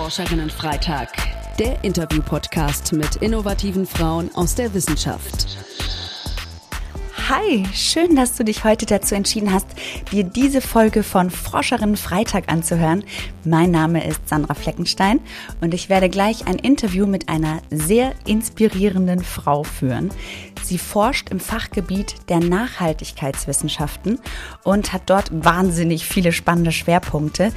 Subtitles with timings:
[0.00, 1.10] Forscherinnen Freitag,
[1.58, 5.46] der Interview-Podcast mit innovativen Frauen aus der Wissenschaft.
[7.28, 9.66] Hi, schön, dass du dich heute dazu entschieden hast,
[10.10, 13.04] dir diese Folge von Forscherinnen Freitag anzuhören.
[13.44, 15.20] Mein Name ist Sandra Fleckenstein
[15.60, 20.10] und ich werde gleich ein Interview mit einer sehr inspirierenden Frau führen.
[20.70, 24.20] Sie forscht im Fachgebiet der Nachhaltigkeitswissenschaften
[24.62, 27.52] und hat dort wahnsinnig viele spannende Schwerpunkte.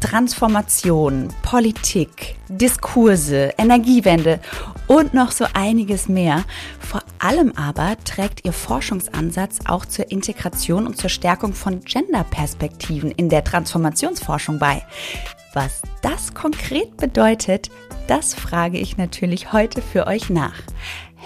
[0.00, 4.40] Transformation, Politik, Diskurse, Energiewende
[4.88, 6.42] und noch so einiges mehr.
[6.80, 13.28] Vor allem aber trägt ihr Forschungsansatz auch zur Integration und zur Stärkung von Genderperspektiven in
[13.28, 14.82] der Transformationsforschung bei.
[15.54, 17.70] Was das konkret bedeutet,
[18.08, 20.60] das frage ich natürlich heute für euch nach.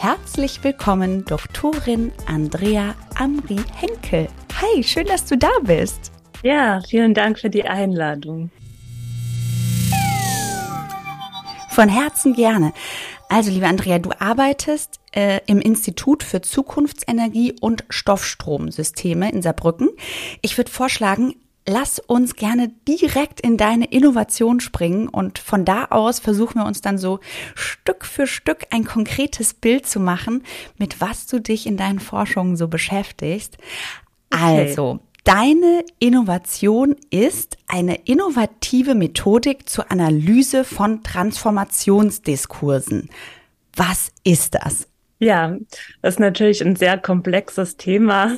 [0.00, 4.28] Herzlich willkommen, Doktorin Andrea Amri Henkel.
[4.58, 6.10] Hi, schön, dass du da bist.
[6.42, 8.50] Ja, vielen Dank für die Einladung.
[11.68, 12.72] Von Herzen gerne.
[13.28, 19.90] Also, liebe Andrea, du arbeitest äh, im Institut für Zukunftsenergie und Stoffstromsysteme in Saarbrücken.
[20.40, 21.34] Ich würde vorschlagen,
[21.70, 26.80] lass uns gerne direkt in deine Innovation springen und von da aus versuchen wir uns
[26.80, 27.20] dann so
[27.54, 30.42] Stück für Stück ein konkretes Bild zu machen,
[30.76, 33.56] mit was du dich in deinen Forschungen so beschäftigst.
[34.32, 34.68] Okay.
[34.68, 43.10] Also, Deine Innovation ist eine innovative Methodik zur Analyse von Transformationsdiskursen.
[43.76, 44.86] Was ist das?
[45.22, 45.54] Ja,
[46.00, 48.34] das ist natürlich ein sehr komplexes Thema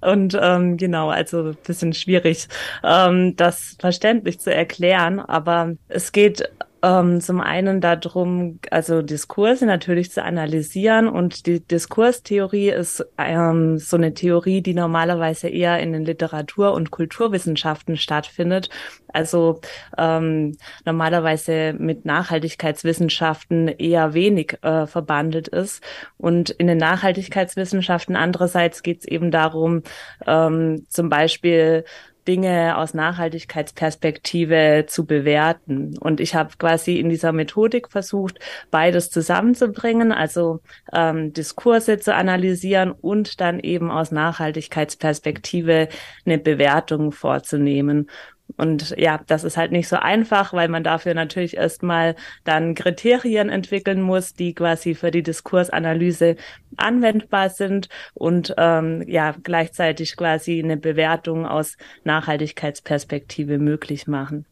[0.00, 2.48] und ähm, genau, also bisschen schwierig,
[2.82, 5.20] ähm, das verständlich zu erklären.
[5.20, 6.50] Aber es geht
[6.84, 13.96] ähm, zum einen darum, also Diskurse natürlich zu analysieren und die Diskurstheorie ist ähm, so
[13.96, 18.68] eine Theorie, die normalerweise eher in den Literatur- und Kulturwissenschaften stattfindet.
[19.08, 19.60] Also
[19.96, 25.82] ähm, normalerweise mit Nachhaltigkeitswissenschaften eher wenig äh, verbandelt ist.
[26.18, 29.84] Und in den Nachhaltigkeitswissenschaften andererseits geht es eben darum,
[30.26, 31.84] ähm, zum Beispiel
[32.26, 35.96] Dinge aus Nachhaltigkeitsperspektive zu bewerten.
[35.98, 38.38] Und ich habe quasi in dieser Methodik versucht,
[38.70, 40.60] beides zusammenzubringen, also
[40.92, 45.88] ähm, Diskurse zu analysieren und dann eben aus Nachhaltigkeitsperspektive
[46.24, 48.08] eine Bewertung vorzunehmen.
[48.56, 53.48] Und ja, das ist halt nicht so einfach, weil man dafür natürlich erstmal dann Kriterien
[53.48, 56.36] entwickeln muss, die quasi für die Diskursanalyse
[56.76, 64.46] anwendbar sind und ähm, ja gleichzeitig quasi eine Bewertung aus Nachhaltigkeitsperspektive möglich machen.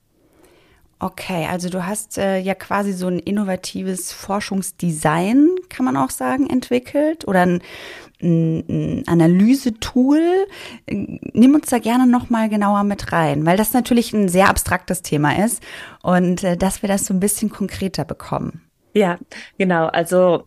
[1.03, 6.49] Okay, also du hast äh, ja quasi so ein innovatives Forschungsdesign, kann man auch sagen,
[6.49, 7.61] entwickelt oder ein,
[8.23, 10.47] ein, Analysetool.
[10.87, 15.03] Nimm uns da gerne noch mal genauer mit rein, weil das natürlich ein sehr abstraktes
[15.03, 15.61] Thema ist
[16.03, 18.63] und äh, dass wir das so ein bisschen konkreter bekommen.
[18.95, 19.19] Ja,
[19.59, 19.87] genau.
[19.87, 20.45] Also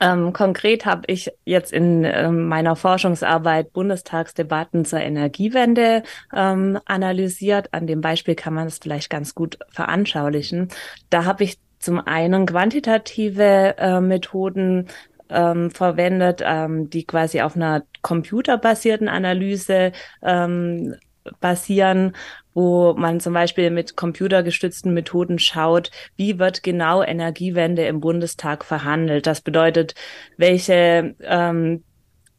[0.00, 6.02] ähm, konkret habe ich jetzt in ähm, meiner Forschungsarbeit Bundestagsdebatten zur Energiewende
[6.34, 7.72] ähm, analysiert.
[7.72, 10.68] An dem Beispiel kann man es vielleicht ganz gut veranschaulichen.
[11.10, 14.88] Da habe ich zum einen quantitative äh, Methoden
[15.30, 19.92] ähm, verwendet, ähm, die quasi auf einer computerbasierten Analyse
[20.22, 20.94] ähm,
[21.40, 22.14] basieren,
[22.54, 29.26] wo man zum Beispiel mit computergestützten Methoden schaut, wie wird genau Energiewende im Bundestag verhandelt.
[29.26, 29.94] Das bedeutet,
[30.36, 31.84] welche ähm,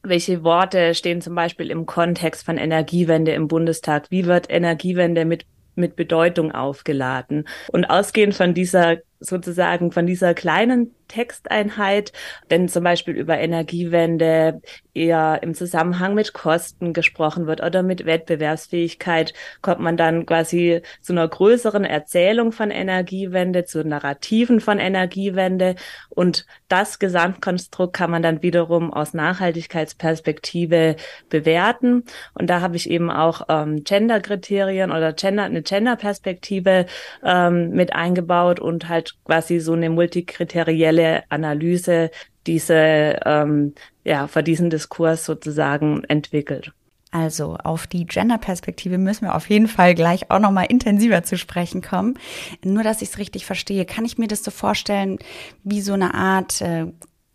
[0.01, 4.09] welche Worte stehen zum Beispiel im Kontext von Energiewende im Bundestag?
[4.09, 5.45] Wie wird Energiewende mit
[5.79, 7.47] mit Bedeutung aufgeladen.
[7.71, 12.13] Und ausgehend von dieser sozusagen von dieser kleinen Texteinheit,
[12.47, 14.61] wenn zum Beispiel über Energiewende
[14.93, 21.13] eher im Zusammenhang mit Kosten gesprochen wird oder mit Wettbewerbsfähigkeit, kommt man dann quasi zu
[21.13, 25.75] einer größeren Erzählung von Energiewende, zu Narrativen von Energiewende.
[26.09, 30.95] Und das Gesamtkonstrukt kann man dann wiederum aus Nachhaltigkeitsperspektive
[31.29, 32.03] bewerten.
[32.33, 36.85] Und da habe ich eben auch ähm, Gender-Kriterien oder Gender, eine Gender-Perspektive
[37.23, 40.98] ähm, mit eingebaut und halt quasi so eine multikriterielle
[41.29, 42.11] Analyse
[42.47, 43.73] diese, ähm,
[44.03, 46.71] ja, für diesen Diskurs sozusagen entwickelt.
[47.11, 51.81] Also auf die Gender-Perspektive müssen wir auf jeden Fall gleich auch nochmal intensiver zu sprechen
[51.81, 52.19] kommen.
[52.63, 55.17] Nur, dass ich es richtig verstehe, kann ich mir das so vorstellen
[55.63, 56.85] wie so eine Art äh,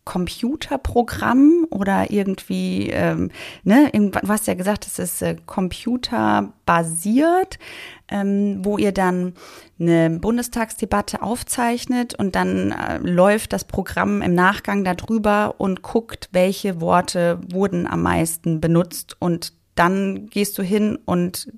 [0.05, 3.31] Computerprogramm oder irgendwie, ähm,
[3.63, 7.59] ne, du hast ja gesagt, es ist äh, computerbasiert,
[8.09, 9.33] ähm, wo ihr dann
[9.81, 16.81] eine Bundestagsdebatte aufzeichnet und dann äh, läuft das Programm im Nachgang darüber und guckt, welche
[16.81, 21.53] Worte wurden am meisten benutzt und dann gehst du hin und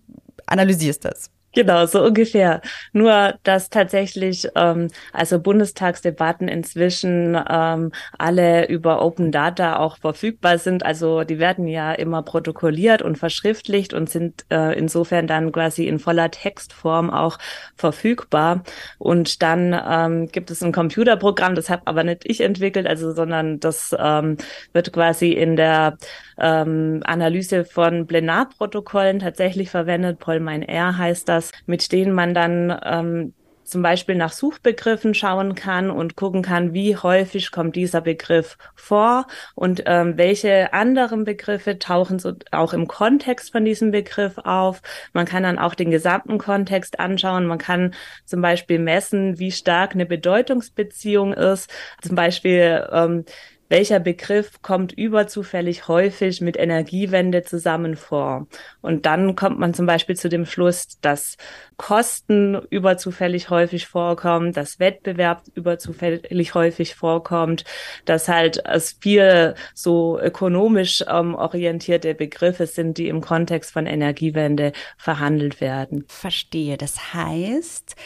[0.47, 1.31] analysierst das.
[1.57, 2.61] Genau, so ungefähr.
[2.93, 10.85] Nur, dass tatsächlich ähm, also Bundestagsdebatten inzwischen ähm, alle über Open Data auch verfügbar sind.
[10.85, 15.99] Also die werden ja immer protokolliert und verschriftlicht und sind äh, insofern dann quasi in
[15.99, 17.39] voller Textform auch
[17.75, 18.63] verfügbar.
[18.99, 23.61] Und dann ähm, gibt es ein Computerprogramm, das habe aber nicht ich entwickelt, also sondern
[23.61, 24.37] das ähm,
[24.75, 25.97] wird quasi in der
[26.39, 30.19] ähm, Analyse von Plenarprotokollen tatsächlich verwendet.
[30.19, 33.35] Polmein R heißt das, mit denen man dann ähm,
[33.67, 39.27] zum Beispiel nach Suchbegriffen schauen kann und gucken kann, wie häufig kommt dieser Begriff vor
[39.55, 44.83] und ähm, welche anderen Begriffe tauchen so auch im Kontext von diesem Begriff auf.
[45.13, 47.47] Man kann dann auch den gesamten Kontext anschauen.
[47.47, 47.95] Man kann
[48.25, 51.69] zum Beispiel messen, wie stark eine Bedeutungsbeziehung ist.
[52.03, 53.25] Zum Beispiel ähm,
[53.69, 58.47] welcher Begriff kommt überzufällig häufig mit Energiewende zusammen vor.
[58.81, 61.37] Und dann kommt man zum Beispiel zu dem Schluss, dass
[61.77, 67.65] Kosten überzufällig häufig vorkommen, dass Wettbewerb überzufällig häufig vorkommt,
[68.05, 74.73] dass halt es viel so ökonomisch ähm, orientierte Begriffe sind, die im Kontext von Energiewende
[74.97, 76.05] verhandelt werden.
[76.09, 76.77] Verstehe.
[76.77, 77.97] Das heißt,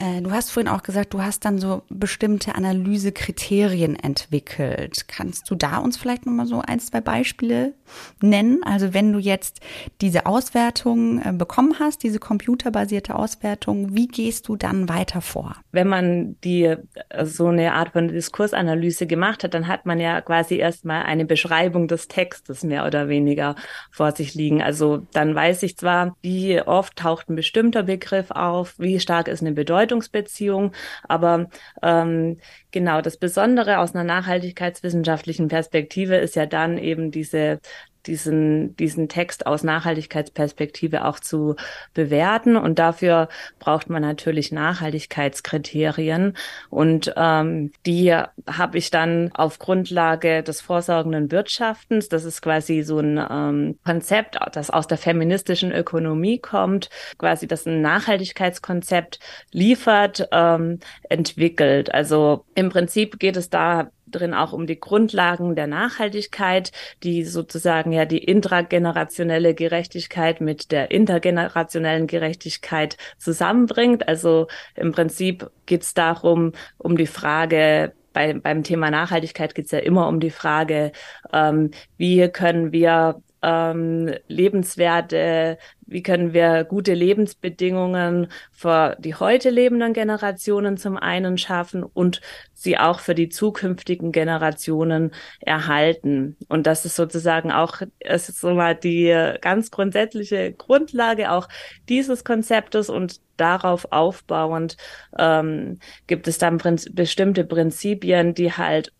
[0.00, 5.06] äh, du hast vorhin auch gesagt, du hast dann so bestimmte Analysekriterien entwickelt.
[5.08, 7.74] Kannst du da uns vielleicht nochmal so ein, zwei Beispiele
[8.22, 8.62] nennen?
[8.64, 9.60] Also wenn du jetzt
[10.00, 15.56] diese Auswertung äh, bekommen hast, diese computerbasierte Auswertung, wie gehst du dann weiter vor?
[15.70, 16.78] Wenn man die äh,
[17.24, 21.88] so eine Art von Diskursanalyse gemacht hat, dann hat man ja quasi erstmal eine Beschreibung
[21.88, 23.54] des Textes mehr oder weniger
[23.90, 24.62] vor sich liegen.
[24.62, 29.42] Also dann weiß ich zwar, wie oft taucht ein bestimmter Begriff auf, wie stark ist
[29.42, 30.72] eine Bedeutung, Bedeutungsbeziehung.
[31.04, 31.48] Aber
[31.82, 32.38] ähm,
[32.70, 37.60] genau das Besondere aus einer nachhaltigkeitswissenschaftlichen Perspektive ist ja dann eben diese
[38.06, 41.56] diesen, diesen Text aus Nachhaltigkeitsperspektive auch zu
[41.94, 42.56] bewerten.
[42.56, 46.36] Und dafür braucht man natürlich Nachhaltigkeitskriterien.
[46.68, 48.14] Und ähm, die
[48.46, 54.38] habe ich dann auf Grundlage des vorsorgenden Wirtschaftens, das ist quasi so ein ähm, Konzept,
[54.52, 59.18] das aus der feministischen Ökonomie kommt, quasi das ein Nachhaltigkeitskonzept
[59.52, 61.92] liefert, ähm, entwickelt.
[61.92, 66.72] Also im Prinzip geht es da drin auch um die Grundlagen der Nachhaltigkeit,
[67.02, 74.08] die sozusagen ja die intragenerationelle Gerechtigkeit mit der intergenerationellen Gerechtigkeit zusammenbringt.
[74.08, 79.70] Also im Prinzip geht es darum, um die Frage, bei, beim Thema Nachhaltigkeit geht es
[79.70, 80.92] ja immer um die Frage,
[81.32, 85.58] ähm, wie können wir ähm, lebenswerte
[85.90, 92.20] wie können wir gute Lebensbedingungen für die heute lebenden Generationen zum einen schaffen und
[92.54, 95.10] sie auch für die zukünftigen Generationen
[95.40, 96.36] erhalten.
[96.48, 101.48] Und das ist sozusagen auch, es ist so mal die ganz grundsätzliche Grundlage auch
[101.88, 104.76] dieses Konzeptes und darauf aufbauend
[105.18, 108.92] ähm, gibt es dann prinz bestimmte Prinzipien, die halt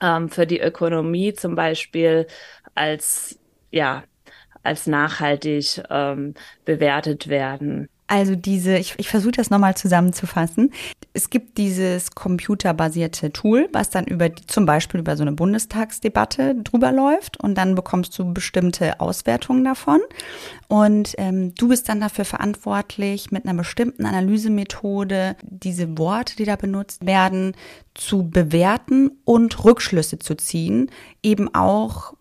[0.00, 2.28] ähm, für die Ökonomie zum Beispiel
[2.76, 3.40] als
[3.74, 4.04] ja
[4.62, 6.34] als nachhaltig ähm,
[6.64, 7.88] bewertet werden.
[8.06, 10.72] Also diese, ich, ich versuche das nochmal zusammenzufassen.
[11.14, 16.92] Es gibt dieses computerbasierte Tool, was dann über zum Beispiel über so eine Bundestagsdebatte drüber
[16.92, 20.00] läuft und dann bekommst du bestimmte Auswertungen davon.
[20.68, 26.56] Und ähm, du bist dann dafür verantwortlich, mit einer bestimmten Analysemethode diese Worte, die da
[26.56, 27.56] benutzt werden,
[27.94, 30.90] zu bewerten und Rückschlüsse zu ziehen,
[31.22, 32.14] eben auch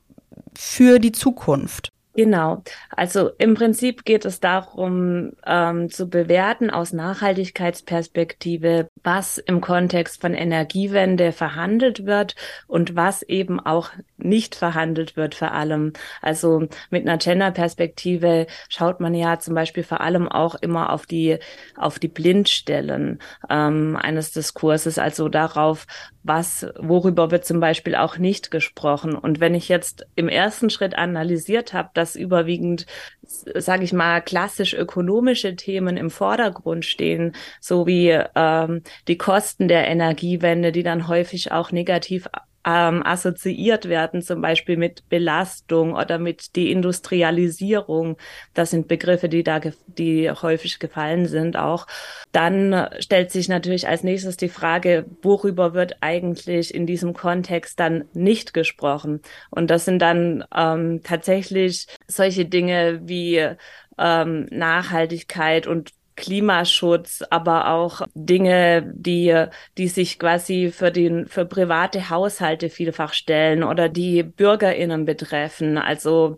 [0.59, 1.92] für die Zukunft.
[2.15, 2.61] Genau.
[2.91, 10.35] Also im Prinzip geht es darum, ähm, zu bewerten aus Nachhaltigkeitsperspektive, was im Kontext von
[10.35, 12.35] Energiewende verhandelt wird
[12.67, 15.93] und was eben auch nicht verhandelt wird vor allem.
[16.21, 21.39] Also mit einer Gender-Perspektive schaut man ja zum Beispiel vor allem auch immer auf die,
[21.75, 25.87] auf die Blindstellen ähm, eines Diskurses, also darauf,
[26.23, 29.15] was, worüber wird zum Beispiel auch nicht gesprochen.
[29.15, 32.85] Und wenn ich jetzt im ersten Schritt analysiert habe, dass überwiegend,
[33.21, 39.87] sage ich mal, klassisch ökonomische Themen im Vordergrund stehen, so wie ähm, die Kosten der
[39.87, 42.27] Energiewende, die dann häufig auch negativ
[42.65, 48.17] ähm, assoziiert werden, zum Beispiel mit Belastung oder mit Deindustrialisierung.
[48.53, 51.87] Das sind Begriffe, die da, die häufig gefallen sind auch.
[52.31, 58.05] Dann stellt sich natürlich als nächstes die Frage, worüber wird eigentlich in diesem Kontext dann
[58.13, 59.21] nicht gesprochen?
[59.49, 63.55] Und das sind dann ähm, tatsächlich solche Dinge wie
[63.97, 69.45] ähm, Nachhaltigkeit und Klimaschutz, aber auch Dinge, die,
[69.77, 75.77] die sich quasi für den, für private Haushalte vielfach stellen oder die BürgerInnen betreffen.
[75.77, 76.37] Also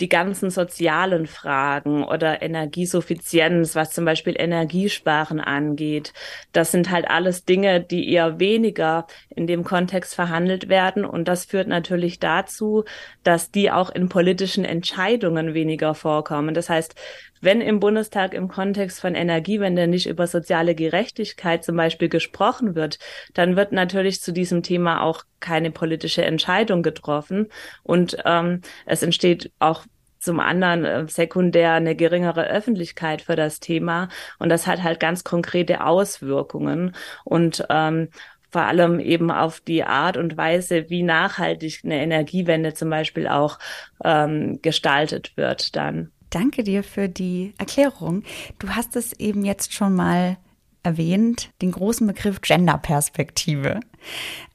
[0.00, 6.12] die ganzen sozialen Fragen oder Energiesuffizienz, was zum Beispiel Energiesparen angeht,
[6.52, 11.04] das sind halt alles Dinge, die eher weniger in dem Kontext verhandelt werden.
[11.04, 12.84] Und das führt natürlich dazu,
[13.22, 16.54] dass die auch in politischen Entscheidungen weniger vorkommen.
[16.54, 16.94] Das heißt,
[17.40, 22.98] wenn im Bundestag im Kontext von Energiewende nicht über soziale Gerechtigkeit zum Beispiel gesprochen wird,
[23.34, 27.48] dann wird natürlich zu diesem Thema auch keine politische Entscheidung getroffen.
[27.82, 29.84] Und ähm, es entsteht auch
[30.18, 34.08] zum anderen äh, sekundär eine geringere Öffentlichkeit für das Thema.
[34.38, 36.94] Und das hat halt ganz konkrete Auswirkungen.
[37.24, 38.08] Und ähm,
[38.50, 43.58] vor allem eben auf die Art und Weise, wie nachhaltig eine Energiewende zum Beispiel auch
[44.04, 46.10] ähm, gestaltet wird dann.
[46.30, 48.22] Danke dir für die Erklärung.
[48.58, 50.38] Du hast es eben jetzt schon mal
[50.82, 53.80] erwähnt, den großen Begriff Genderperspektive.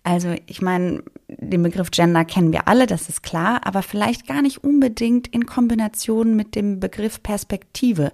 [0.03, 4.41] Also ich meine, den Begriff Gender kennen wir alle, das ist klar, aber vielleicht gar
[4.41, 8.11] nicht unbedingt in Kombination mit dem Begriff Perspektive.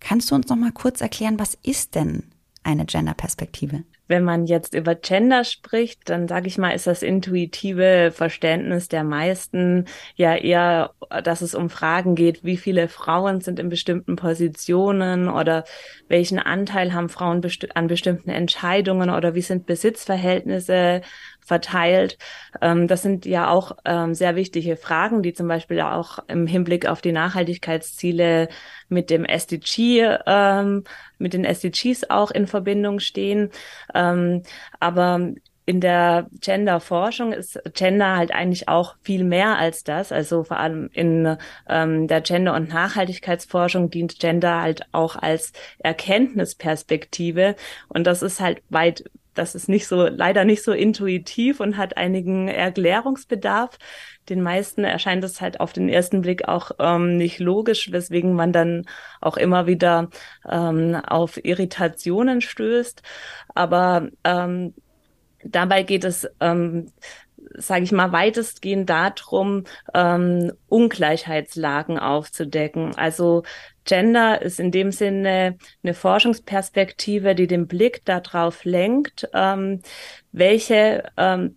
[0.00, 2.24] Kannst du uns noch mal kurz erklären, was ist denn
[2.64, 3.84] eine Genderperspektive?
[4.12, 9.04] Wenn man jetzt über Gender spricht, dann sage ich mal, ist das intuitive Verständnis der
[9.04, 10.92] meisten ja eher,
[11.24, 15.64] dass es um Fragen geht, wie viele Frauen sind in bestimmten Positionen oder
[16.08, 21.00] welchen Anteil haben Frauen besti an bestimmten Entscheidungen oder wie sind Besitzverhältnisse
[21.44, 22.18] verteilt.
[22.60, 26.86] Ähm, das sind ja auch ähm, sehr wichtige Fragen, die zum Beispiel auch im Hinblick
[26.86, 28.48] auf die Nachhaltigkeitsziele
[28.88, 30.84] mit dem SDG, ähm,
[31.18, 33.50] mit den SDGs auch in Verbindung stehen.
[33.94, 34.42] Ähm,
[34.80, 35.32] aber
[35.64, 40.10] in der Gender-Forschung ist Gender halt eigentlich auch viel mehr als das.
[40.10, 41.36] Also vor allem in
[41.68, 47.54] ähm, der Gender- und Nachhaltigkeitsforschung dient Gender halt auch als Erkenntnisperspektive.
[47.88, 49.04] Und das ist halt weit
[49.34, 53.78] das ist nicht so, leider nicht so intuitiv und hat einigen Erklärungsbedarf.
[54.28, 58.52] Den meisten erscheint es halt auf den ersten Blick auch ähm, nicht logisch, weswegen man
[58.52, 58.84] dann
[59.20, 60.10] auch immer wieder
[60.48, 63.02] ähm, auf Irritationen stößt.
[63.54, 64.74] Aber ähm,
[65.44, 66.92] dabei geht es ähm,
[67.56, 72.96] sage ich mal, weitestgehend darum, ähm, Ungleichheitslagen aufzudecken.
[72.96, 73.42] Also
[73.84, 79.80] Gender ist in dem Sinne eine Forschungsperspektive, die den Blick darauf lenkt, ähm,
[80.32, 81.56] welche ähm,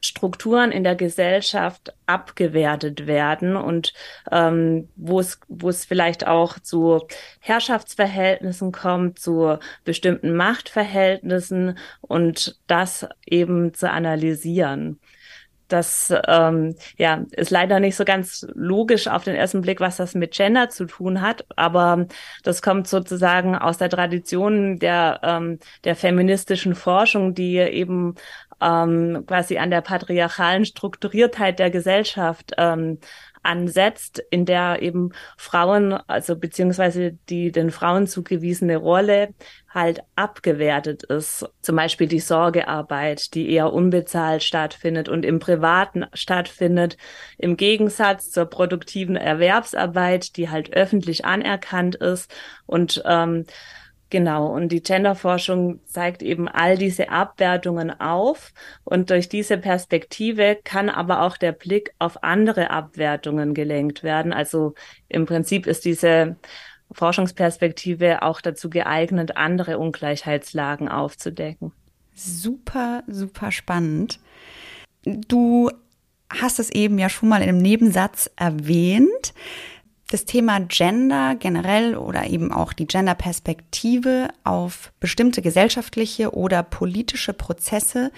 [0.00, 3.92] Strukturen in der Gesellschaft abgewertet werden und
[4.30, 7.06] ähm, wo es wo es vielleicht auch zu
[7.40, 15.00] Herrschaftsverhältnissen kommt, zu bestimmten Machtverhältnissen und das eben zu analysieren.
[15.68, 20.14] Das ähm, ja, ist leider nicht so ganz logisch auf den ersten Blick, was das
[20.14, 22.06] mit Gender zu tun hat, aber
[22.42, 28.14] das kommt sozusagen aus der Tradition der, ähm, der feministischen Forschung, die eben
[28.60, 32.98] ähm, quasi an der patriarchalen Strukturiertheit der Gesellschaft ähm,
[33.42, 39.34] ansetzt, in der eben Frauen, also beziehungsweise die den Frauen zugewiesene Rolle
[39.68, 41.46] halt abgewertet ist.
[41.62, 46.96] Zum Beispiel die Sorgearbeit, die eher unbezahlt stattfindet und im Privaten stattfindet,
[47.38, 52.32] im Gegensatz zur produktiven Erwerbsarbeit, die halt öffentlich anerkannt ist
[52.66, 53.44] und ähm,
[54.10, 58.52] Genau, und die Genderforschung zeigt eben all diese Abwertungen auf
[58.84, 64.32] und durch diese Perspektive kann aber auch der Blick auf andere Abwertungen gelenkt werden.
[64.32, 64.74] Also
[65.08, 66.36] im Prinzip ist diese
[66.90, 71.72] Forschungsperspektive auch dazu geeignet, andere Ungleichheitslagen aufzudecken.
[72.14, 74.20] Super, super spannend.
[75.04, 75.70] Du
[76.30, 79.34] hast es eben ja schon mal in einem Nebensatz erwähnt
[80.10, 88.10] das Thema Gender generell oder eben auch die Genderperspektive auf bestimmte gesellschaftliche oder politische Prozesse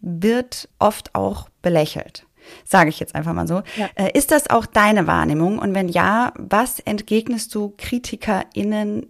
[0.00, 2.26] wird oft auch belächelt.
[2.64, 3.62] Sage ich jetzt einfach mal so.
[3.76, 3.88] Ja.
[3.94, 5.58] Äh, ist das auch deine Wahrnehmung?
[5.58, 9.06] Und wenn ja, was entgegnest du KritikerInnen,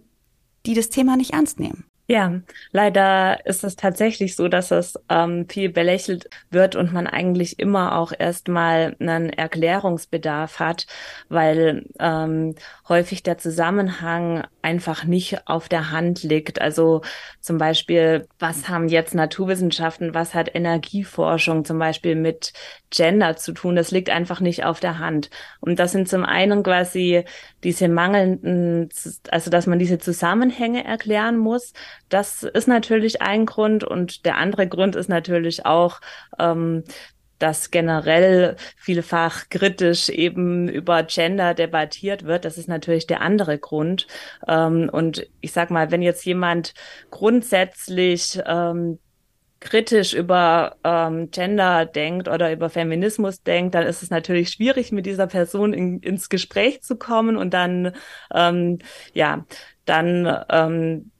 [0.65, 1.85] die das Thema nicht ernst nehmen?
[2.11, 2.41] Ja,
[2.73, 7.97] leider ist es tatsächlich so, dass es ähm, viel belächelt wird und man eigentlich immer
[7.97, 10.87] auch erstmal einen Erklärungsbedarf hat,
[11.29, 12.55] weil ähm,
[12.89, 16.59] häufig der Zusammenhang einfach nicht auf der Hand liegt.
[16.59, 17.01] Also
[17.39, 22.51] zum Beispiel, was haben jetzt Naturwissenschaften, was hat Energieforschung zum Beispiel mit
[22.89, 23.77] Gender zu tun?
[23.77, 25.29] Das liegt einfach nicht auf der Hand.
[25.61, 27.23] Und das sind zum einen quasi
[27.63, 28.89] diese mangelnden,
[29.29, 31.71] also dass man diese Zusammenhänge erklären muss.
[32.11, 36.01] Das ist natürlich ein Grund und der andere Grund ist natürlich auch,
[36.37, 36.83] ähm,
[37.39, 42.43] dass generell vielfach kritisch eben über Gender debattiert wird.
[42.45, 44.07] Das ist natürlich der andere Grund.
[44.47, 46.73] Ähm, und ich sag mal, wenn jetzt jemand
[47.11, 48.99] grundsätzlich ähm,
[49.61, 55.05] kritisch über ähm, Gender denkt oder über Feminismus denkt, dann ist es natürlich schwierig, mit
[55.05, 57.93] dieser Person in, ins Gespräch zu kommen und dann,
[58.33, 58.79] ähm,
[59.13, 59.45] ja,
[59.85, 61.11] dann ähm,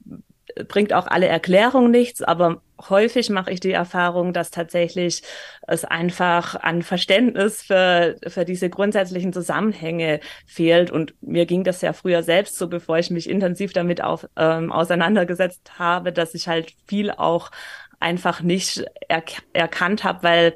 [0.67, 5.23] bringt auch alle Erklärung nichts, aber häufig mache ich die Erfahrung, dass tatsächlich
[5.67, 10.91] es einfach an Verständnis für, für diese grundsätzlichen Zusammenhänge fehlt.
[10.91, 14.71] Und mir ging das ja früher selbst so, bevor ich mich intensiv damit auf, ähm,
[14.71, 17.51] auseinandergesetzt habe, dass ich halt viel auch
[17.99, 20.55] einfach nicht er erkannt habe, weil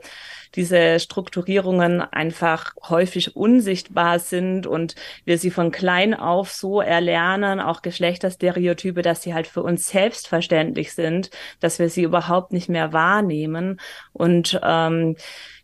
[0.55, 4.95] diese Strukturierungen einfach häufig unsichtbar sind und
[5.25, 10.93] wir sie von klein auf so erlernen, auch Geschlechterstereotype, dass sie halt für uns selbstverständlich
[10.93, 13.79] sind, dass wir sie überhaupt nicht mehr wahrnehmen.
[14.13, 15.15] Und ähm,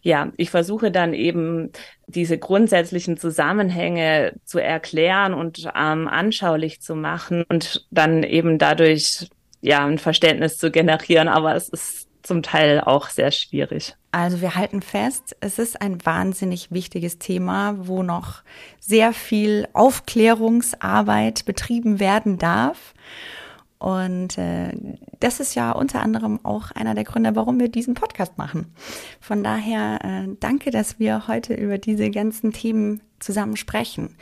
[0.01, 1.71] ja, ich versuche dann eben
[2.07, 9.29] diese grundsätzlichen Zusammenhänge zu erklären und ähm, anschaulich zu machen und dann eben dadurch
[9.62, 11.27] ja ein Verständnis zu generieren.
[11.27, 13.96] Aber es ist zum Teil auch sehr schwierig.
[14.12, 18.44] Also wir halten fest, es ist ein wahnsinnig wichtiges Thema, wo noch
[18.80, 22.94] sehr viel Aufklärungsarbeit betrieben werden darf.
[23.80, 24.74] Und äh,
[25.20, 28.72] das ist ja unter anderem auch einer der Gründe, warum wir diesen Podcast machen.
[29.20, 34.18] Von daher äh, danke, dass wir heute über diese ganzen Themen zusammen sprechen.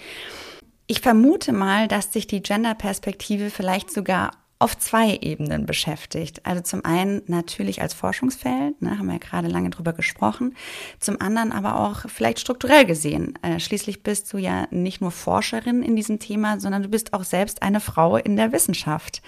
[0.88, 6.46] Ich vermute mal, dass sich die Gender-Perspektive vielleicht sogar auf zwei Ebenen beschäftigt.
[6.46, 10.54] Also zum einen natürlich als Forschungsfeld, ne, haben wir ja gerade lange drüber gesprochen,
[11.00, 13.39] zum anderen aber auch vielleicht strukturell gesehen.
[13.42, 17.24] Äh, schließlich bist du ja nicht nur Forscherin in diesem Thema, sondern du bist auch
[17.24, 19.22] selbst eine Frau in der Wissenschaft.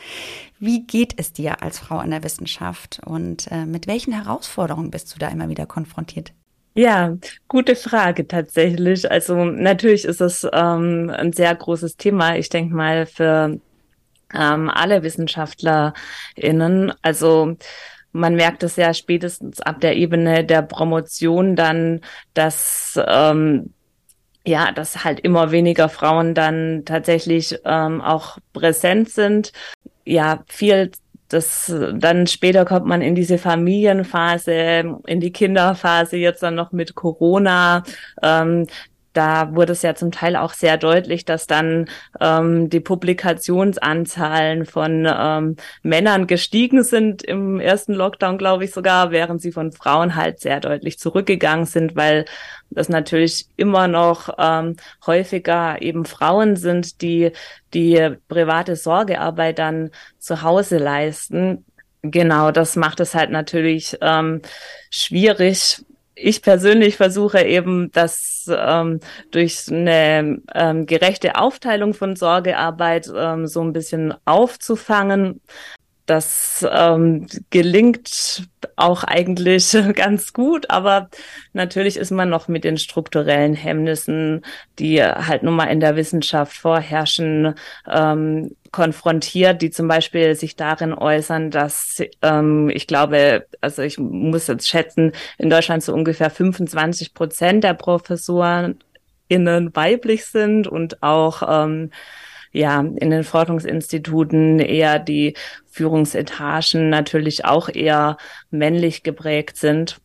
[0.60, 5.16] Wie geht es dir als Frau in der Wissenschaft und äh, mit welchen Herausforderungen bist
[5.16, 6.34] du da immer wieder konfrontiert?
[6.74, 9.10] Ja, gute Frage tatsächlich.
[9.10, 12.36] Also natürlich ist es ähm, ein sehr großes Thema.
[12.38, 13.60] Ich denke mal für
[14.38, 16.94] ähm, alle WissenschaftlerInnen.
[17.02, 17.56] Also
[18.12, 22.02] man merkt es ja spätestens ab der Ebene der Promotion dann,
[22.34, 23.74] dass ähm,
[24.46, 29.52] ja, dass halt immer weniger Frauen dann tatsächlich ähm, auch präsent sind.
[30.04, 30.92] Ja, viel
[31.32, 36.96] das dann später kommt man in diese Familienphase, in die Kinderphase, jetzt dann noch mit
[36.96, 37.84] Corona.
[38.22, 38.68] Ähm,
[39.14, 45.08] da wurde es ja zum Teil auch sehr deutlich, dass dann ähm, die Publikationsanzahlen von
[45.08, 50.40] ähm, Männern gestiegen sind im ersten Lockdown, glaube ich sogar, während sie von Frauen halt
[50.40, 52.26] sehr deutlich zurückgegangen sind, weil
[52.70, 57.32] das natürlich immer noch ähm, häufiger eben Frauen sind, die
[57.74, 61.66] die private Sorgearbeit dann zu Hause leisten.
[62.02, 64.42] Genau, das macht es halt natürlich ähm,
[64.90, 65.84] schwierig,
[66.22, 69.00] ich persönlich versuche eben, das ähm,
[69.32, 75.42] durch eine ähm, gerechte Aufteilung von Sorgearbeit ähm, so ein bisschen aufzufangen.
[76.12, 78.44] Das ähm, gelingt
[78.76, 81.10] auch eigentlich ganz gut, aber
[81.54, 84.44] natürlich ist man noch mit den strukturellen Hemmnissen,
[84.78, 87.56] die halt nun mal in der Wissenschaft vorherrschen,
[87.90, 94.48] ähm, konfrontiert, die zum Beispiel sich darin äußern, dass ähm, ich glaube, also ich muss
[94.48, 98.80] jetzt schätzen, in Deutschland so ungefähr 25 Prozent der Professoren
[99.30, 101.92] innen weiblich sind und auch ähm,
[102.52, 105.36] ja in den Forschungsinstituten eher die
[105.70, 108.18] Führungsetagen natürlich auch eher
[108.50, 110.02] männlich geprägt sind.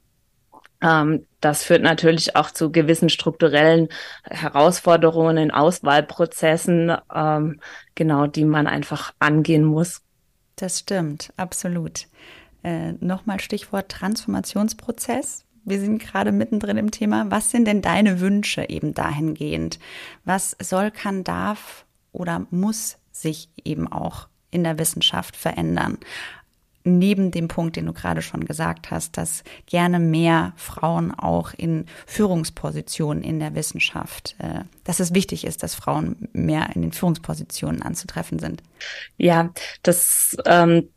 [0.83, 3.89] Ähm, das führt natürlich auch zu gewissen strukturellen
[4.25, 7.61] Herausforderungen in Auswahlprozessen, ähm,
[7.95, 10.03] genau, die man einfach angehen muss.
[10.57, 12.07] Das stimmt, absolut.
[12.63, 15.45] Äh, Nochmal Stichwort Transformationsprozess.
[15.65, 17.31] Wir sind gerade mittendrin im Thema.
[17.31, 19.79] Was sind denn deine Wünsche eben dahingehend?
[20.25, 21.86] Was soll, kann, darf
[22.17, 25.99] oder muss sich eben auch in der Wissenschaft verändern?
[26.87, 31.87] neben dem Punkt, den du gerade schon gesagt hast, dass gerne mehr Frauen auch in
[32.07, 37.83] Führungspositionen in der Wissenschaft, äh, dass es wichtig ist, dass Frauen mehr in den Führungspositionen
[37.83, 38.63] anzutreffen sind.
[39.17, 39.51] Ja,
[39.83, 40.89] das ähm,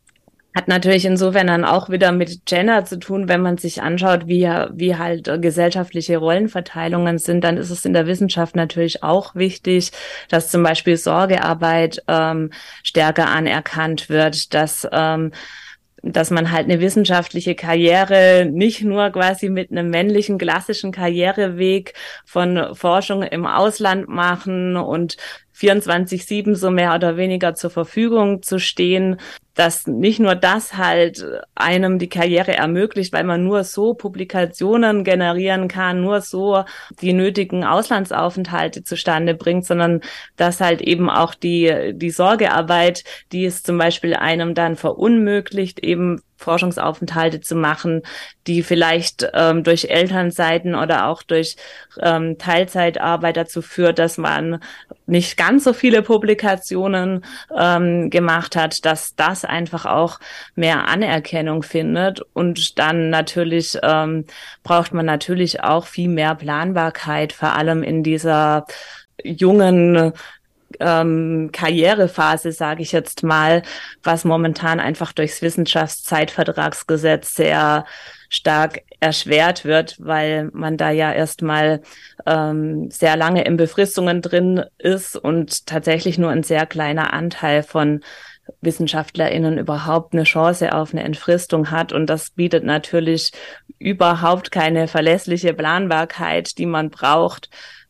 [0.56, 4.50] hat natürlich insofern dann auch wieder mit Gender zu tun, wenn man sich anschaut, wie,
[4.74, 9.92] wie halt gesellschaftliche Rollenverteilungen sind, dann ist es in der Wissenschaft natürlich auch wichtig,
[10.28, 12.52] dass zum Beispiel Sorgearbeit ähm,
[12.84, 15.32] stärker anerkannt wird, dass ähm,
[16.02, 21.94] dass man halt eine wissenschaftliche Karriere nicht nur quasi mit einem männlichen klassischen Karriereweg
[22.26, 25.18] von Forschung im Ausland machen und
[25.58, 29.18] 24-7 so mehr oder weniger zur Verfügung zu stehen,
[29.60, 35.68] dass nicht nur das halt einem die Karriere ermöglicht, weil man nur so Publikationen generieren
[35.68, 36.64] kann, nur so
[37.02, 40.00] die nötigen Auslandsaufenthalte zustande bringt, sondern
[40.38, 46.22] dass halt eben auch die, die Sorgearbeit, die es zum Beispiel einem dann verunmöglicht, eben
[46.38, 48.04] Forschungsaufenthalte zu machen,
[48.48, 51.58] die vielleicht ähm, durch Elternseiten oder auch durch
[52.02, 54.62] ähm, Teilzeitarbeit dazu führt, dass man
[55.10, 57.26] nicht ganz so viele Publikationen
[57.58, 60.20] ähm, gemacht hat, dass das einfach auch
[60.56, 62.22] mehr Anerkennung findet.
[62.34, 64.26] Und dann natürlich ähm,
[64.64, 68.66] braucht man natürlich auch viel mehr Planbarkeit, vor allem in dieser
[69.24, 70.14] jungen
[70.80, 73.64] ähm, Karrierephase, sage ich jetzt mal,
[74.04, 77.86] was momentan einfach durchs Wissenschaftszeitvertragsgesetz sehr
[78.30, 81.82] stark erschwert wird, weil man da ja erstmal
[82.26, 88.02] ähm, sehr lange in Befristungen drin ist und tatsächlich nur ein sehr kleiner Anteil von
[88.62, 91.94] WissenschaftlerInnen überhaupt eine Chance auf eine Entfristung hat.
[91.94, 93.32] Und das bietet natürlich
[93.78, 97.50] überhaupt keine verlässliche Planbarkeit, die man braucht,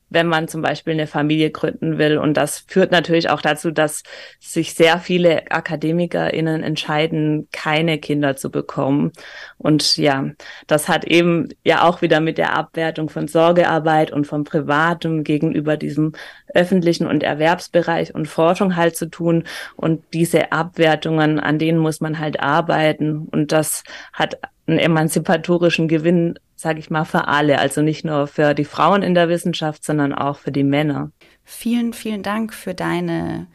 [0.10, 2.18] wenn man zum Beispiel eine Familie gründen will.
[2.18, 4.04] Und das führt natürlich auch dazu, dass
[4.40, 9.12] sich sehr viele AkademikerInnen entscheiden, keine Kinder zu bekommen.
[9.58, 10.32] Und ja,
[10.68, 15.78] das hat eben ja auch wieder mit der Abwertung von Sorgearbeit und von Privatem gegenüber
[15.78, 16.14] diesem
[16.54, 19.44] öffentlichen und Erwerbsbereich und Forschung halt zu tun.
[19.76, 23.28] Und diese Abwertungen, an denen muss man halt arbeiten.
[23.32, 27.60] Und das hat einen emanzipatorischen Gewinn sage ich mal, für alle.
[27.60, 31.12] Also nicht nur für die Frauen in der Wissenschaft, sondern auch für die Männer.
[31.46, 33.48] Vielen, vielen Dank für deine,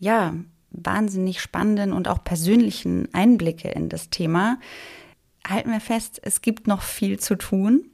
[0.00, 0.34] ja,
[0.72, 4.58] wahnsinnig spannenden und auch persönlichen Einblicke in das Thema.
[5.48, 7.84] Halten wir fest, es gibt noch viel zu tun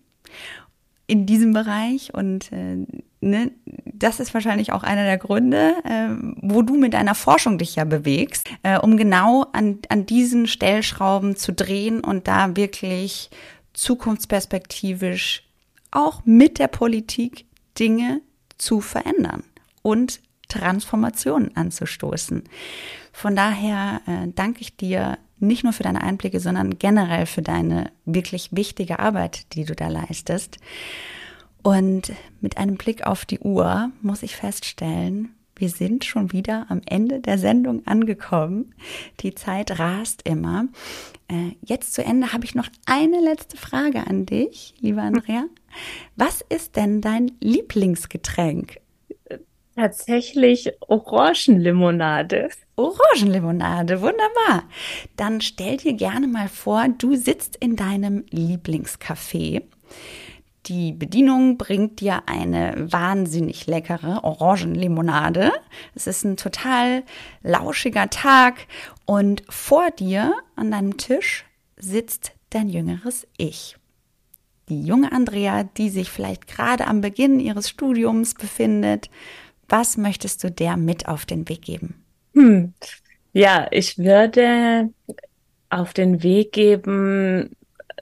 [1.07, 2.85] in diesem Bereich und äh,
[3.21, 3.53] ne,
[3.85, 6.09] das ist wahrscheinlich auch einer der Gründe, äh,
[6.41, 11.37] wo du mit deiner Forschung dich ja bewegst, äh, um genau an, an diesen Stellschrauben
[11.37, 13.31] zu drehen und da wirklich
[13.77, 15.45] zukunftsperspektivisch
[15.91, 17.47] auch mit der Politik
[17.79, 18.21] Dinge
[18.59, 19.45] zu verändern
[19.83, 22.45] und Transformationen anzustoßen.
[23.13, 27.91] Von daher äh, danke ich dir nicht nur für deine Einblicke, sondern generell für deine
[28.05, 30.59] wirklich wichtige Arbeit, die du da leistest.
[31.63, 36.83] Und mit einem Blick auf die Uhr muss ich feststellen, wir sind schon wieder am
[36.87, 38.75] Ende der Sendung angekommen.
[39.21, 40.69] Die Zeit rast immer.
[41.29, 45.47] Äh, jetzt zu Ende habe ich noch eine letzte Frage an dich, lieber Andrea.
[46.15, 48.79] Was ist denn dein Lieblingsgetränk?
[49.75, 52.49] Tatsächlich Orangenlimonade.
[52.77, 54.65] Orangenlimonade, wunderbar.
[55.17, 59.63] Dann stell dir gerne mal vor, du sitzt in deinem Lieblingscafé
[60.67, 65.53] die Bedienung bringt dir eine wahnsinnig leckere Orangenlimonade.
[65.95, 67.05] Es ist ein total
[67.43, 68.67] lauschiger Tag
[69.05, 71.45] und vor dir an deinem Tisch
[71.77, 73.77] sitzt dein jüngeres Ich.
[74.69, 79.11] Die junge Andrea, die sich vielleicht gerade am Beginn ihres Studiums befindet.
[79.69, 82.05] Was möchtest du der mit auf den Weg geben?
[82.35, 82.75] Hm.
[83.33, 84.91] Ja, ich würde
[85.71, 87.51] auf den Weg geben,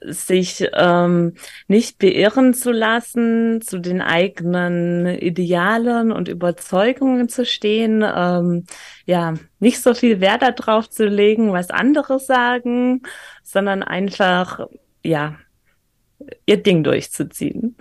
[0.03, 1.33] sich ähm,
[1.67, 8.65] nicht beirren zu lassen, zu den eigenen Idealen und Überzeugungen zu stehen, ähm,
[9.05, 13.03] ja, nicht so viel Wert darauf zu legen, was andere sagen,
[13.43, 14.67] sondern einfach,
[15.03, 15.35] ja,
[16.45, 17.75] ihr Ding durchzuziehen.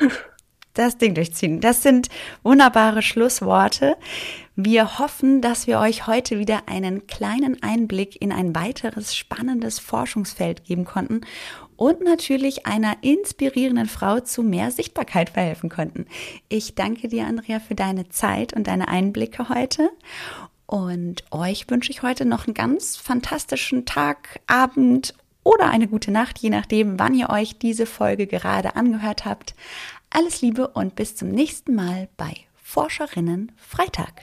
[0.75, 1.61] Das Ding durchziehen.
[1.61, 2.09] Das sind
[2.43, 3.97] wunderbare Schlussworte.
[4.57, 10.65] Wir hoffen, dass wir euch heute wieder einen kleinen Einblick in ein weiteres spannendes Forschungsfeld
[10.65, 11.21] geben konnten
[11.77, 16.07] und natürlich einer inspirierenden Frau zu mehr Sichtbarkeit verhelfen konnten.
[16.49, 19.91] Ich danke dir, Andrea, für deine Zeit und deine Einblicke heute.
[20.67, 26.39] Und euch wünsche ich heute noch einen ganz fantastischen Tag, Abend oder eine gute Nacht,
[26.39, 29.55] je nachdem, wann ihr euch diese Folge gerade angehört habt.
[30.11, 34.23] Alles Liebe und bis zum nächsten Mal bei Forscherinnen Freitag.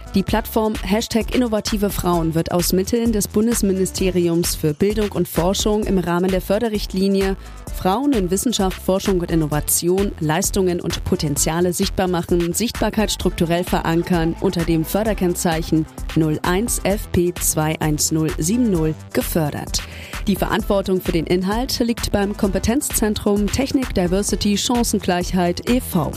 [0.13, 5.99] Die Plattform Hashtag Innovative Frauen wird aus Mitteln des Bundesministeriums für Bildung und Forschung im
[5.99, 7.37] Rahmen der Förderrichtlinie
[7.73, 14.65] Frauen in Wissenschaft, Forschung und Innovation, Leistungen und Potenziale sichtbar machen, Sichtbarkeit strukturell verankern unter
[14.65, 15.85] dem Förderkennzeichen
[16.17, 19.81] 01 FP 21070 gefördert.
[20.27, 26.11] Die Verantwortung für den Inhalt liegt beim Kompetenzzentrum Technik, Diversity, Chancengleichheit e.V.